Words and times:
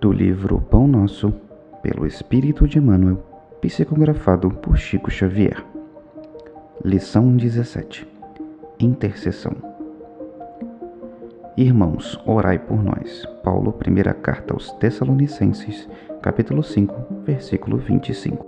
do 0.00 0.12
livro 0.12 0.60
Pão 0.60 0.86
Nosso, 0.86 1.32
pelo 1.82 2.06
Espírito 2.06 2.66
de 2.68 2.78
Emmanuel, 2.78 3.22
psicografado 3.60 4.50
por 4.50 4.76
Chico 4.76 5.10
Xavier. 5.10 5.64
Lição 6.84 7.36
17 7.36 8.06
Intercessão 8.78 9.56
Irmãos, 11.56 12.20
orai 12.24 12.56
por 12.56 12.80
nós. 12.84 13.26
Paulo, 13.42 13.72
primeira 13.72 14.14
carta 14.14 14.54
aos 14.54 14.70
Tessalonicenses, 14.74 15.88
capítulo 16.22 16.62
5, 16.62 17.24
versículo 17.24 17.76
25. 17.78 18.46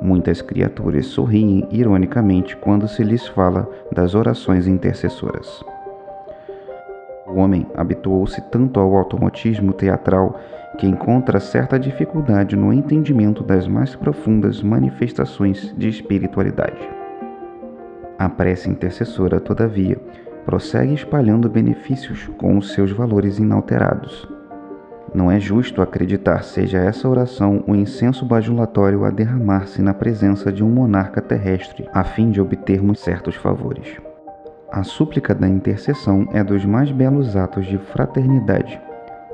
Muitas 0.00 0.40
criaturas 0.40 1.04
sorriem 1.04 1.68
ironicamente 1.70 2.56
quando 2.56 2.88
se 2.88 3.04
lhes 3.04 3.26
fala 3.28 3.68
das 3.92 4.14
orações 4.14 4.66
intercessoras. 4.66 5.62
O 7.26 7.38
homem 7.38 7.66
habituou-se 7.74 8.40
tanto 8.50 8.78
ao 8.78 8.94
automatismo 8.94 9.72
teatral 9.72 10.38
que 10.78 10.86
encontra 10.86 11.40
certa 11.40 11.78
dificuldade 11.78 12.56
no 12.56 12.72
entendimento 12.72 13.42
das 13.42 13.66
mais 13.66 13.94
profundas 13.94 14.62
manifestações 14.62 15.74
de 15.76 15.88
espiritualidade. 15.88 16.88
A 18.18 18.28
prece 18.28 18.68
intercessora, 18.68 19.40
todavia, 19.40 19.96
prossegue 20.44 20.94
espalhando 20.94 21.48
benefícios 21.48 22.28
com 22.36 22.58
os 22.58 22.72
seus 22.72 22.92
valores 22.92 23.38
inalterados. 23.38 24.28
Não 25.14 25.30
é 25.30 25.38
justo 25.40 25.80
acreditar 25.80 26.42
seja 26.42 26.78
essa 26.78 27.08
oração 27.08 27.64
um 27.66 27.74
incenso 27.74 28.26
bajulatório 28.26 29.04
a 29.04 29.10
derramar-se 29.10 29.80
na 29.80 29.94
presença 29.94 30.52
de 30.52 30.62
um 30.62 30.68
monarca 30.68 31.22
terrestre, 31.22 31.88
a 31.92 32.04
fim 32.04 32.30
de 32.30 32.40
obtermos 32.40 33.00
certos 33.00 33.36
favores. 33.36 33.96
A 34.70 34.82
súplica 34.82 35.34
da 35.34 35.48
intercessão 35.48 36.26
é 36.32 36.42
dos 36.42 36.64
mais 36.64 36.90
belos 36.90 37.36
atos 37.36 37.66
de 37.66 37.78
fraternidade 37.78 38.80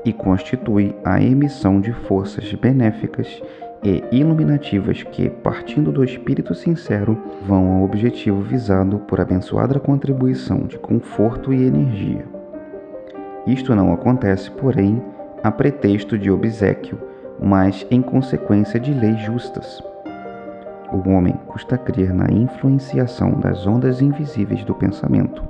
e 0.05 0.13
constitui 0.13 0.95
a 1.03 1.21
emissão 1.21 1.79
de 1.79 1.91
forças 1.91 2.53
benéficas 2.53 3.41
e 3.83 4.03
iluminativas 4.11 5.01
que, 5.03 5.29
partindo 5.29 5.91
do 5.91 6.03
espírito 6.03 6.53
sincero, 6.53 7.17
vão 7.45 7.71
ao 7.71 7.83
objetivo 7.83 8.41
visado 8.41 8.99
por 8.99 9.19
abençoada 9.19 9.79
contribuição 9.79 10.59
de 10.59 10.77
conforto 10.77 11.51
e 11.51 11.65
energia. 11.65 12.25
Isto 13.47 13.75
não 13.75 13.91
acontece, 13.91 14.51
porém, 14.51 15.01
a 15.43 15.51
pretexto 15.51 16.17
de 16.17 16.29
obsequio, 16.29 16.99
mas 17.41 17.85
em 17.89 18.01
consequência 18.01 18.79
de 18.79 18.93
leis 18.93 19.19
justas 19.21 19.81
o 20.91 21.09
homem 21.09 21.33
custa 21.47 21.77
crer 21.77 22.13
na 22.13 22.31
influenciação 22.31 23.31
das 23.31 23.65
ondas 23.65 24.01
invisíveis 24.01 24.63
do 24.63 24.75
pensamento. 24.75 25.43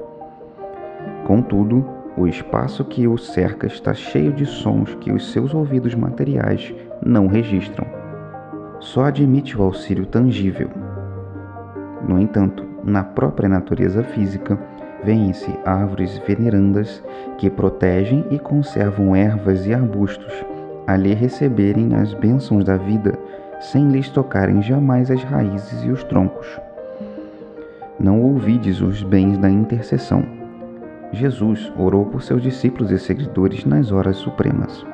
Contudo, 1.25 1.86
o 2.17 2.28
espaço 2.28 2.83
que 2.83 3.08
o 3.08 3.17
cerca 3.17 3.66
está 3.66 3.94
cheio 3.94 4.33
de 4.33 4.45
sons 4.45 4.95
que 4.95 5.11
os 5.11 5.31
seus 5.31 5.53
ouvidos 5.53 5.95
materiais 5.95 6.73
não 7.03 7.28
registram. 7.28 7.88
Só 8.80 9.06
admite 9.06 9.58
o 9.58 9.64
auxílio 9.64 10.06
tangível. 10.06 10.70
No 12.08 12.20
entanto, 12.20 12.66
na 12.83 13.03
própria 13.03 13.48
natureza 13.48 14.03
física, 14.03 14.59
vêem-se 15.03 15.52
árvores 15.66 16.17
venerandas 16.28 17.03
que 17.38 17.50
protegem 17.50 18.26
e 18.30 18.38
conservam 18.38 19.16
ervas 19.16 19.66
e 19.66 19.73
arbustos 19.73 20.45
a 20.86 20.95
lhe 20.98 21.14
receberem 21.14 21.95
as 21.95 22.14
bênçãos 22.14 22.64
da 22.64 22.76
vida 22.76 23.17
sem 23.62 23.90
lhes 23.90 24.09
tocarem 24.09 24.62
jamais 24.62 25.09
as 25.09 25.23
raízes 25.23 25.84
e 25.84 25.90
os 25.90 26.04
troncos. 26.04 26.48
Não 28.00 28.22
ouvides 28.22 28.81
os 28.81 29.04
bens 29.04 29.38
da 29.38 29.50
intercessão. 29.50 30.26
Jesus 31.14 31.72
orou 31.78 32.06
por 32.06 32.23
seus 32.23 32.42
discípulos 32.42 32.92
e 32.92 32.98
seguidores 32.98 33.64
nas 33.64 33.92
horas 33.92 34.17
supremas. 34.17 34.86